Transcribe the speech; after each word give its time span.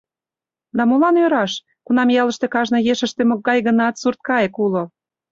Да 0.77 0.83
молан 0.89 1.15
ӧраш, 1.23 1.53
кунам 1.85 2.09
ялыште 2.21 2.45
кажне 2.53 2.79
ешыште 2.93 3.21
могай-гынат 3.29 3.95
сурткайык 4.01 4.55
уло. 4.65 4.83